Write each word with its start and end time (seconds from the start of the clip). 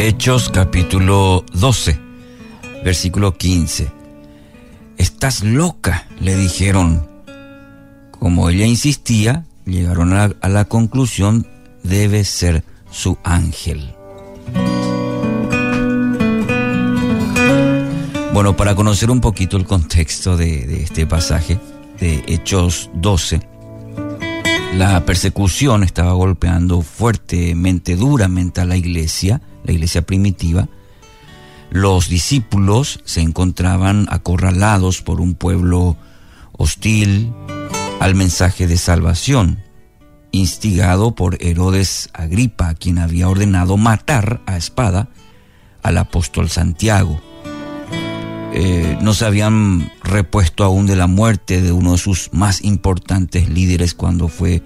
Hechos 0.00 0.48
capítulo 0.48 1.44
12, 1.54 1.98
versículo 2.84 3.36
15. 3.36 3.90
Estás 4.96 5.42
loca, 5.42 6.06
le 6.20 6.36
dijeron. 6.36 7.08
Como 8.12 8.48
ella 8.48 8.64
insistía, 8.64 9.44
llegaron 9.66 10.12
a 10.12 10.48
la, 10.48 10.64
conclusión, 10.66 11.48
debe 11.82 12.24
ser 12.24 12.62
su 12.92 13.18
ángel. 13.24 13.92
Bueno, 18.32 18.56
para 18.56 18.76
conocer 18.76 19.10
un 19.10 19.20
poquito 19.20 19.56
el 19.56 19.64
contexto 19.64 20.36
de, 20.36 20.64
de, 20.64 20.82
este 20.84 21.06
pasaje 21.06 21.58
de 21.98 22.22
Hechos 22.28 22.88
12, 22.94 23.40
la 24.74 25.04
persecución 25.04 25.82
estaba 25.82 26.12
golpeando 26.12 26.82
fuertemente, 26.82 27.96
duramente 27.96 28.60
a 28.60 28.64
la 28.64 28.76
iglesia, 28.76 29.40
la 29.64 29.72
iglesia 29.72 30.02
primitiva. 30.02 30.68
Los 31.70 32.08
discípulos 32.08 33.00
se 33.04 33.20
encontraban 33.20 34.06
acorralados 34.10 35.02
por 35.02 35.20
un 35.20 35.34
pueblo 35.34 35.96
hostil 36.52 37.32
al 38.00 38.14
mensaje 38.14 38.66
de 38.66 38.78
salvación, 38.78 39.62
instigado 40.30 41.14
por 41.14 41.42
Herodes 41.42 42.10
Agripa, 42.12 42.74
quien 42.74 42.98
había 42.98 43.28
ordenado 43.28 43.76
matar 43.76 44.40
a 44.46 44.56
espada 44.56 45.08
al 45.82 45.98
apóstol 45.98 46.48
Santiago. 46.50 47.20
Eh, 48.60 48.98
no 49.00 49.14
se 49.14 49.24
habían 49.24 49.88
repuesto 50.02 50.64
aún 50.64 50.86
de 50.86 50.96
la 50.96 51.06
muerte 51.06 51.62
de 51.62 51.70
uno 51.70 51.92
de 51.92 51.98
sus 51.98 52.30
más 52.32 52.64
importantes 52.64 53.48
líderes 53.48 53.94
cuando 53.94 54.26
fue 54.26 54.64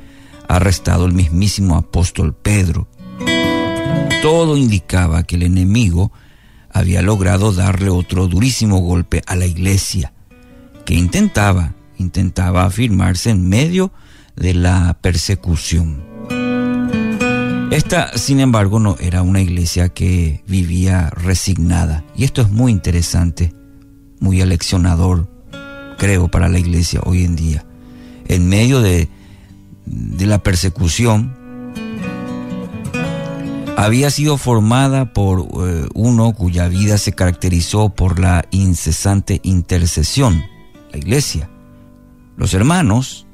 arrestado 0.49 1.05
el 1.05 1.13
mismísimo 1.13 1.77
apóstol 1.77 2.35
Pedro. 2.35 2.89
Todo 4.23 4.57
indicaba 4.57 5.25
que 5.25 5.37
el 5.37 5.43
enemigo 5.43 6.11
había 6.71 7.03
logrado 7.03 7.53
darle 7.53 7.91
otro 7.91 8.29
durísimo 8.29 8.79
golpe 8.79 9.21
a 9.27 9.37
la 9.37 9.45
iglesia, 9.45 10.15
que 10.87 10.95
intentaba, 10.95 11.75
intentaba 11.99 12.65
afirmarse 12.65 13.29
en 13.29 13.47
medio 13.47 13.93
de 14.37 14.55
la 14.55 14.97
persecución. 15.03 16.03
Esta, 17.71 18.17
sin 18.17 18.41
embargo, 18.41 18.81
no 18.81 18.97
era 19.01 19.21
una 19.21 19.43
iglesia 19.43 19.91
que 19.91 20.43
vivía 20.47 21.11
resignada. 21.11 22.05
Y 22.17 22.25
esto 22.25 22.41
es 22.41 22.49
muy 22.49 22.73
interesante, 22.73 23.53
muy 24.23 24.41
aleccionador, 24.41 25.29
creo, 25.99 26.29
para 26.29 26.49
la 26.49 26.59
iglesia 26.59 27.01
hoy 27.05 27.25
en 27.25 27.37
día. 27.37 27.67
En 28.27 28.49
medio 28.49 28.81
de, 28.81 29.09
de 29.85 30.27
la 30.27 30.43
persecución, 30.43 31.35
había 33.77 34.11
sido 34.11 34.39
formada 34.39 35.13
por 35.13 35.41
eh, 35.41 35.89
uno 35.95 36.33
cuya 36.35 36.69
vida 36.69 36.99
se 36.99 37.13
caracterizó 37.13 37.89
por 37.89 38.21
la 38.21 38.45
incesante 38.53 39.41
intercesión, 39.43 40.45
la 40.93 40.99
iglesia. 40.99 41.51
Los 42.37 42.55
hermanos 42.55 43.27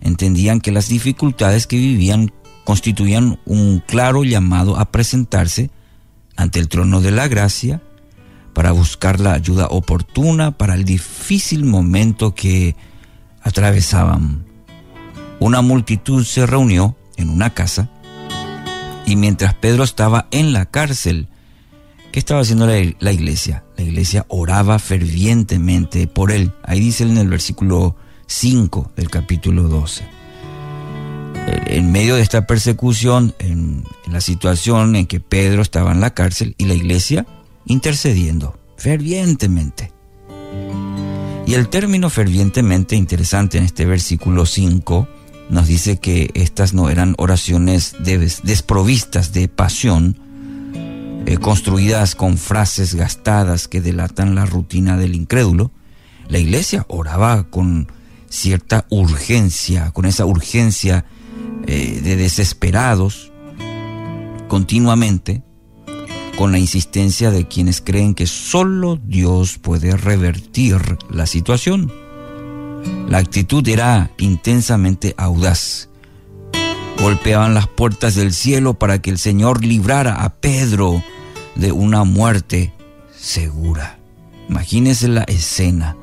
entendían 0.00 0.60
que 0.60 0.70
las 0.70 0.88
dificultades 0.88 1.66
que 1.66 1.76
vivían 1.76 2.32
constituían 2.64 3.40
un 3.46 3.80
claro 3.80 4.22
llamado 4.22 4.78
a 4.78 4.92
presentarse 4.92 5.70
ante 6.36 6.60
el 6.60 6.68
trono 6.68 7.00
de 7.00 7.10
la 7.10 7.26
gracia 7.26 7.82
para 8.54 8.72
buscar 8.72 9.20
la 9.20 9.34
ayuda 9.34 9.66
oportuna 9.66 10.52
para 10.52 10.74
el 10.74 10.84
difícil 10.84 11.64
momento 11.64 12.34
que 12.34 12.76
atravesaban. 13.42 14.46
Una 15.40 15.60
multitud 15.60 16.24
se 16.24 16.46
reunió 16.46 16.96
en 17.16 17.28
una 17.28 17.52
casa 17.52 17.90
y 19.06 19.16
mientras 19.16 19.54
Pedro 19.54 19.84
estaba 19.84 20.28
en 20.30 20.52
la 20.52 20.66
cárcel, 20.66 21.28
¿qué 22.12 22.18
estaba 22.18 22.40
haciendo 22.40 22.66
la, 22.66 23.12
iglesia? 23.12 23.64
La 23.76 23.84
iglesia 23.84 24.24
oraba 24.28 24.78
fervientemente 24.78 26.06
por 26.06 26.32
él. 26.32 26.52
Ahí 26.62 26.80
dice 26.80 27.04
en 27.04 27.18
el 27.18 27.28
versículo 27.28 27.96
5 28.26 28.92
del 28.96 29.10
capítulo 29.10 29.64
12. 29.64 30.04
En 31.66 31.92
medio 31.92 32.16
de 32.16 32.22
esta 32.22 32.46
persecución, 32.46 33.34
en 33.38 33.84
la 34.06 34.22
situación 34.22 34.96
en 34.96 35.06
que 35.06 35.20
Pedro 35.20 35.60
estaba 35.60 35.92
en 35.92 36.00
la 36.00 36.14
cárcel 36.14 36.54
y 36.56 36.64
la 36.64 36.74
iglesia 36.74 37.26
intercediendo 37.66 38.58
fervientemente. 38.76 39.92
Y 41.46 41.54
el 41.54 41.68
término 41.68 42.08
fervientemente 42.08 42.96
interesante 42.96 43.58
en 43.58 43.64
este 43.64 43.84
versículo 43.84 44.46
5 44.46 45.08
nos 45.50 45.66
dice 45.66 45.98
que 45.98 46.30
estas 46.34 46.72
no 46.72 46.88
eran 46.88 47.14
oraciones 47.18 47.96
desprovistas 48.00 49.32
de 49.32 49.48
pasión, 49.48 50.18
eh, 51.26 51.36
construidas 51.38 52.14
con 52.14 52.38
frases 52.38 52.94
gastadas 52.94 53.68
que 53.68 53.80
delatan 53.80 54.34
la 54.34 54.46
rutina 54.46 54.96
del 54.96 55.14
incrédulo. 55.14 55.70
La 56.28 56.38
iglesia 56.38 56.86
oraba 56.88 57.50
con 57.50 57.88
cierta 58.28 58.86
urgencia, 58.90 59.90
con 59.92 60.06
esa 60.06 60.26
urgencia 60.26 61.04
eh, 61.66 62.00
de 62.02 62.16
desesperados, 62.16 63.32
continuamente, 64.48 65.42
con 66.36 66.52
la 66.52 66.58
insistencia 66.58 67.30
de 67.30 67.46
quienes 67.46 67.80
creen 67.80 68.14
que 68.14 68.26
solo 68.26 68.98
Dios 69.04 69.58
puede 69.58 69.96
revertir 69.96 70.76
la 71.08 71.26
situación. 71.26 71.92
La 73.08 73.18
actitud 73.18 73.66
era 73.68 74.10
intensamente 74.18 75.14
audaz. 75.16 75.88
Golpeaban 77.00 77.54
las 77.54 77.68
puertas 77.68 78.14
del 78.14 78.32
cielo 78.32 78.74
para 78.74 79.00
que 79.00 79.10
el 79.10 79.18
Señor 79.18 79.64
librara 79.64 80.24
a 80.24 80.30
Pedro 80.34 81.02
de 81.54 81.72
una 81.72 82.04
muerte 82.04 82.72
segura. 83.16 83.98
Imagínese 84.48 85.08
la 85.08 85.22
escena, 85.24 85.96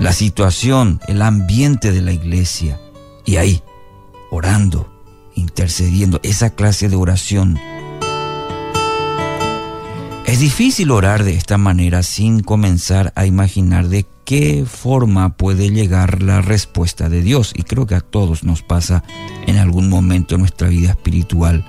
la 0.00 0.12
situación, 0.12 1.00
el 1.08 1.22
ambiente 1.22 1.92
de 1.92 2.02
la 2.02 2.12
iglesia. 2.12 2.80
Y 3.24 3.36
ahí, 3.36 3.62
orando, 4.30 4.90
intercediendo, 5.34 6.20
esa 6.22 6.50
clase 6.50 6.88
de 6.88 6.96
oración. 6.96 7.58
Es 10.30 10.38
difícil 10.38 10.92
orar 10.92 11.24
de 11.24 11.34
esta 11.34 11.58
manera 11.58 12.04
sin 12.04 12.44
comenzar 12.44 13.12
a 13.16 13.26
imaginar 13.26 13.88
de 13.88 14.06
qué 14.24 14.64
forma 14.64 15.36
puede 15.36 15.70
llegar 15.70 16.22
la 16.22 16.40
respuesta 16.40 17.08
de 17.08 17.20
Dios. 17.20 17.52
Y 17.56 17.64
creo 17.64 17.84
que 17.84 17.96
a 17.96 18.00
todos 18.00 18.44
nos 18.44 18.62
pasa 18.62 19.02
en 19.48 19.56
algún 19.56 19.88
momento 19.88 20.36
en 20.36 20.42
nuestra 20.42 20.68
vida 20.68 20.90
espiritual 20.90 21.64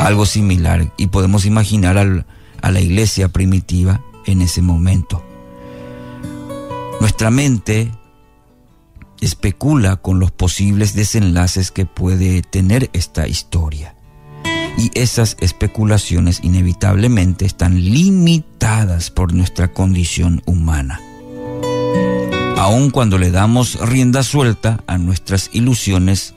algo 0.00 0.26
similar. 0.26 0.92
Y 0.98 1.06
podemos 1.06 1.46
imaginar 1.46 1.96
a 1.96 2.70
la 2.70 2.80
iglesia 2.82 3.30
primitiva 3.30 4.04
en 4.26 4.42
ese 4.42 4.60
momento. 4.60 5.24
Nuestra 7.00 7.30
mente 7.30 7.90
especula 9.22 9.96
con 9.96 10.20
los 10.20 10.30
posibles 10.30 10.92
desenlaces 10.92 11.70
que 11.70 11.86
puede 11.86 12.42
tener 12.42 12.90
esta 12.92 13.26
historia. 13.26 13.96
Y 14.76 14.90
esas 14.94 15.36
especulaciones 15.40 16.40
inevitablemente 16.42 17.44
están 17.46 17.82
limitadas 17.82 19.10
por 19.10 19.32
nuestra 19.32 19.72
condición 19.72 20.42
humana 20.46 21.00
aun 22.64 22.88
cuando 22.88 23.18
le 23.18 23.30
damos 23.30 23.78
rienda 23.78 24.22
suelta 24.22 24.82
a 24.86 24.96
nuestras 24.96 25.50
ilusiones, 25.52 26.34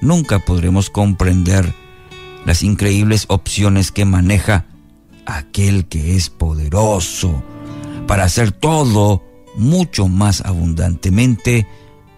nunca 0.00 0.38
podremos 0.38 0.88
comprender 0.88 1.74
las 2.46 2.62
increíbles 2.62 3.24
opciones 3.26 3.90
que 3.90 4.04
maneja 4.04 4.66
aquel 5.26 5.86
que 5.86 6.14
es 6.14 6.30
poderoso 6.30 7.42
para 8.06 8.22
hacer 8.22 8.52
todo 8.52 9.24
mucho 9.56 10.06
más 10.06 10.42
abundantemente 10.42 11.66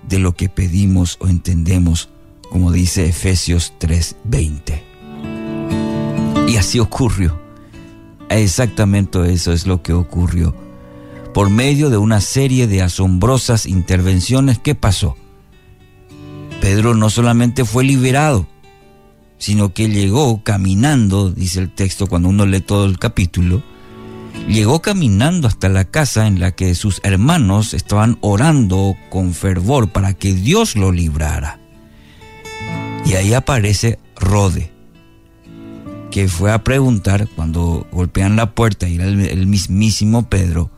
de 0.07 0.19
lo 0.19 0.35
que 0.35 0.51
pedimos 0.51 1.17
o 1.21 1.27
entendemos, 1.27 2.11
como 2.51 2.73
dice 2.73 3.09
Efesios 3.09 3.73
3:20. 3.79 4.86
Y 6.47 6.57
así 6.57 6.79
ocurrió. 6.79 7.41
Exactamente 8.29 9.33
eso 9.33 9.53
es 9.53 9.67
lo 9.67 9.83
que 9.83 9.93
ocurrió 9.93 10.55
por 11.37 11.51
medio 11.51 11.91
de 11.91 11.99
una 11.99 12.23
serie 12.23 12.67
de 12.67 12.81
asombrosas 12.81 13.67
intervenciones. 13.67 14.59
¿Qué 14.59 14.75
pasó? 14.75 15.19
Pedro 16.63 16.95
no 16.95 17.11
solamente 17.11 17.67
fue 17.67 17.85
liberado, 17.85 18.47
sino 19.37 19.75
que 19.75 19.91
llegó 19.91 20.43
caminando, 20.43 21.31
dice 21.31 21.61
el 21.61 21.71
texto 21.71 22.07
cuando 22.07 22.31
uno 22.31 22.47
lee 22.47 22.61
todo 22.61 22.87
el 22.87 22.99
capítulo, 22.99 23.63
llegó 24.49 24.81
caminando 24.81 25.47
hasta 25.47 25.69
la 25.69 25.85
casa 25.85 26.27
en 26.27 26.41
la 26.41 26.53
que 26.53 26.75
sus 26.75 27.03
hermanos 27.03 27.75
estaban 27.75 28.17
orando 28.23 28.97
con 29.11 29.35
fervor 29.35 29.91
para 29.91 30.15
que 30.15 30.33
Dios 30.33 30.75
lo 30.75 30.91
librara. 30.91 31.61
Y 33.05 33.13
ahí 33.13 33.35
aparece 33.35 33.99
Rode, 34.17 34.73
que 36.11 36.29
fue 36.29 36.53
a 36.53 36.65
preguntar 36.65 37.29
cuando 37.37 37.87
golpean 37.93 38.37
la 38.37 38.55
puerta 38.55 38.89
y 38.89 38.97
era 38.97 39.05
el, 39.05 39.21
el 39.21 39.47
mismísimo 39.47 40.29
Pedro, 40.29 40.71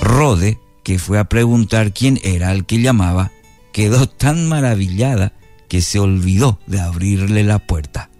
Rode, 0.00 0.58
que 0.82 0.98
fue 0.98 1.18
a 1.18 1.24
preguntar 1.24 1.92
quién 1.92 2.20
era 2.22 2.52
el 2.52 2.64
que 2.64 2.80
llamaba, 2.80 3.32
quedó 3.72 4.06
tan 4.06 4.48
maravillada 4.48 5.32
que 5.68 5.80
se 5.80 5.98
olvidó 5.98 6.60
de 6.66 6.80
abrirle 6.80 7.42
la 7.42 7.58
puerta. 7.58 8.10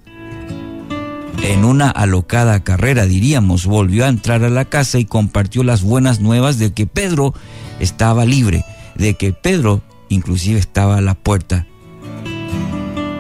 en 1.43 1.65
una 1.65 1.91
alocada 1.91 2.65
carrera, 2.65 3.07
diríamos, 3.07 3.67
volvió 3.67 4.07
a 4.07 4.09
entrar 4.09 4.45
a 4.45 4.51
la 4.51 4.65
casa 4.65 4.99
y 4.99 5.05
compartió 5.05 5.63
las 5.63 5.83
buenas 5.83 6.21
nuevas 6.21 6.59
de 6.59 6.73
que 6.73 6.87
Pedro 6.87 7.35
estaba 7.81 8.25
libre, 8.25 8.65
de 8.97 9.15
que 9.15 9.33
Pedro 9.33 9.83
inclusive 10.09 10.59
estaba 10.59 10.97
a 10.97 11.01
la 11.01 11.15
puerta 11.15 11.67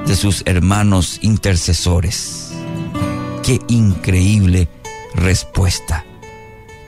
de 0.06 0.16
sus 0.16 0.42
hermanos 0.46 1.18
intercesores. 1.22 2.43
Qué 3.44 3.60
increíble 3.68 4.70
respuesta, 5.14 6.06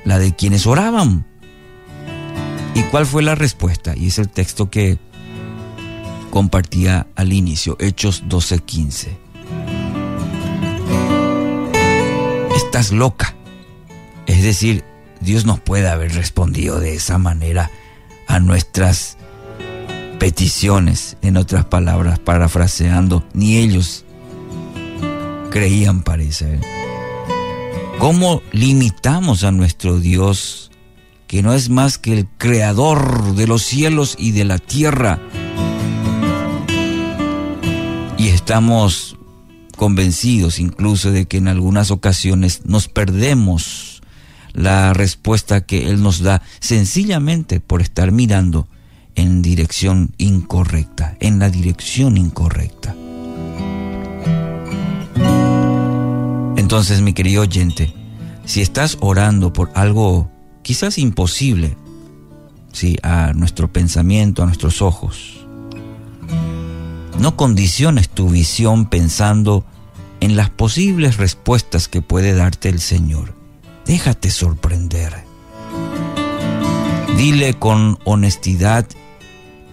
la 0.06 0.18
de 0.18 0.34
quienes 0.34 0.66
oraban. 0.66 1.26
¿Y 2.74 2.82
cuál 2.84 3.04
fue 3.04 3.22
la 3.22 3.34
respuesta? 3.34 3.94
Y 3.94 4.06
es 4.06 4.18
el 4.18 4.30
texto 4.30 4.70
que 4.70 4.96
compartía 6.30 7.08
al 7.14 7.34
inicio, 7.34 7.76
Hechos 7.78 8.24
12:15. 8.26 9.18
Estás 12.56 12.90
loca. 12.90 13.34
Es 14.26 14.42
decir, 14.42 14.82
Dios 15.20 15.44
nos 15.44 15.60
puede 15.60 15.88
haber 15.90 16.14
respondido 16.14 16.80
de 16.80 16.94
esa 16.94 17.18
manera 17.18 17.70
a 18.28 18.40
nuestras 18.40 19.18
peticiones, 20.18 21.18
en 21.20 21.36
otras 21.36 21.66
palabras, 21.66 22.18
parafraseando, 22.18 23.28
ni 23.34 23.58
ellos 23.58 24.05
creían 25.56 26.02
parecer. 26.02 26.60
¿Cómo 27.98 28.42
limitamos 28.52 29.42
a 29.42 29.52
nuestro 29.52 29.98
Dios, 29.98 30.70
que 31.26 31.42
no 31.42 31.54
es 31.54 31.70
más 31.70 31.96
que 31.96 32.12
el 32.12 32.28
creador 32.36 33.34
de 33.34 33.46
los 33.46 33.62
cielos 33.62 34.16
y 34.18 34.32
de 34.32 34.44
la 34.44 34.58
tierra? 34.58 35.18
Y 38.18 38.28
estamos 38.28 39.16
convencidos 39.78 40.58
incluso 40.58 41.10
de 41.10 41.24
que 41.24 41.38
en 41.38 41.48
algunas 41.48 41.90
ocasiones 41.90 42.66
nos 42.66 42.88
perdemos 42.88 44.02
la 44.52 44.92
respuesta 44.92 45.62
que 45.62 45.88
Él 45.88 46.02
nos 46.02 46.20
da 46.20 46.42
sencillamente 46.60 47.60
por 47.60 47.80
estar 47.80 48.12
mirando 48.12 48.68
en 49.14 49.40
dirección 49.40 50.12
incorrecta, 50.18 51.16
en 51.18 51.38
la 51.38 51.48
dirección 51.48 52.18
incorrecta. 52.18 52.94
Entonces, 56.76 57.00
mi 57.00 57.14
querido 57.14 57.40
oyente, 57.40 57.90
si 58.44 58.61
estás 58.61 58.99
orando 59.00 59.50
por 59.50 59.70
algo 59.73 60.31
quizás 60.61 60.99
imposible, 60.99 61.75
sí, 62.70 62.99
a 63.02 63.32
nuestro 63.32 63.73
pensamiento, 63.73 64.43
a 64.43 64.44
nuestros 64.44 64.82
ojos, 64.82 65.46
no 67.19 67.34
condiciones 67.34 68.11
tu 68.11 68.28
visión 68.28 68.90
pensando 68.90 69.64
en 70.20 70.37
las 70.37 70.50
posibles 70.50 71.17
respuestas 71.17 71.88
que 71.88 72.02
puede 72.02 72.34
darte 72.34 72.69
el 72.69 72.81
Señor. 72.81 73.32
Déjate 73.87 74.28
sorprender. 74.28 75.25
Dile 77.17 77.55
con 77.55 77.99
honestidad 78.05 78.87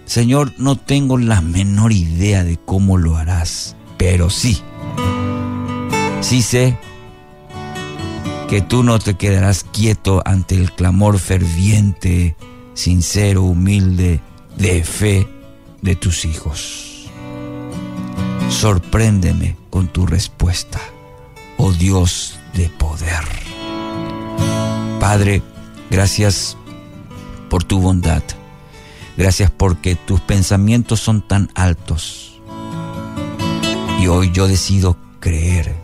Señor, 0.06 0.54
no 0.56 0.76
tengo 0.76 1.18
la 1.18 1.42
menor 1.42 1.92
idea 1.92 2.44
de 2.44 2.56
cómo 2.56 2.96
lo 2.96 3.18
harás, 3.18 3.76
pero 3.98 4.30
sí, 4.30 4.62
sí 6.22 6.40
sé 6.40 6.78
que 8.48 8.60
tú 8.60 8.82
no 8.82 8.98
te 8.98 9.14
quedarás 9.14 9.64
quieto 9.64 10.22
ante 10.24 10.54
el 10.54 10.72
clamor 10.72 11.18
ferviente, 11.18 12.36
sincero, 12.74 13.42
humilde, 13.42 14.20
de 14.56 14.84
fe 14.84 15.28
de 15.82 15.96
tus 15.96 16.24
hijos. 16.24 17.10
Sorpréndeme 18.48 19.56
con 19.70 19.88
tu 19.88 20.06
respuesta, 20.06 20.80
oh 21.56 21.72
Dios 21.72 22.38
de 22.54 22.68
poder. 22.68 23.24
Padre, 25.00 25.42
gracias 25.90 26.56
por 27.50 27.64
tu 27.64 27.80
bondad 27.80 28.22
Gracias 29.16 29.50
porque 29.50 29.94
tus 29.94 30.20
pensamientos 30.20 31.00
son 31.00 31.22
tan 31.22 31.50
altos. 31.54 32.40
Y 34.00 34.08
hoy 34.08 34.32
yo 34.32 34.48
decido 34.48 34.96
creer. 35.20 35.83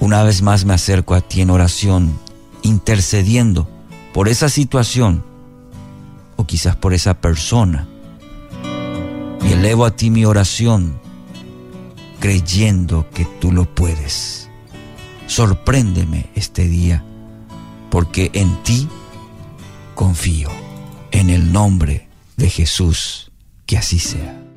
Una 0.00 0.22
vez 0.22 0.40
más 0.40 0.64
me 0.64 0.72
acerco 0.72 1.14
a 1.14 1.20
ti 1.20 1.42
en 1.42 1.50
oración, 1.50 2.18
intercediendo 2.62 3.68
por 4.14 4.28
esa 4.28 4.48
situación 4.48 5.22
o 6.36 6.46
quizás 6.46 6.74
por 6.74 6.94
esa 6.94 7.20
persona. 7.20 7.86
Y 9.46 9.52
elevo 9.52 9.84
a 9.84 9.94
ti 9.94 10.10
mi 10.10 10.24
oración, 10.24 10.98
creyendo 12.18 13.10
que 13.10 13.26
tú 13.40 13.52
lo 13.52 13.66
puedes. 13.66 14.48
Sorpréndeme 15.26 16.30
este 16.34 16.66
día, 16.66 17.04
porque 17.90 18.30
en 18.32 18.62
ti 18.62 18.88
confío 19.94 20.48
en 21.10 21.28
el 21.28 21.52
nombre 21.52 22.08
de 22.38 22.48
Jesús, 22.48 23.30
que 23.66 23.76
así 23.76 23.98
sea. 23.98 24.49